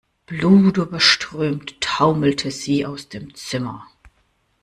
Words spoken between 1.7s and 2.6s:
taumelte